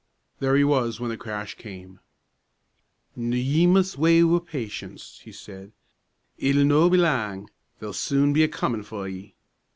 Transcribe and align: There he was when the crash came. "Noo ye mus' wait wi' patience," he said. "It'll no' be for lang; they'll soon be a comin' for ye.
There 0.39 0.55
he 0.55 0.63
was 0.63 0.99
when 0.99 1.11
the 1.11 1.15
crash 1.15 1.53
came. 1.53 1.99
"Noo 3.15 3.37
ye 3.37 3.67
mus' 3.67 3.99
wait 3.99 4.21
wi' 4.23 4.39
patience," 4.39 5.21
he 5.23 5.31
said. 5.31 5.73
"It'll 6.39 6.65
no' 6.65 6.89
be 6.89 6.97
for 6.97 7.03
lang; 7.03 7.51
they'll 7.77 7.93
soon 7.93 8.33
be 8.33 8.41
a 8.43 8.47
comin' 8.47 8.81
for 8.81 9.07
ye. 9.07 9.35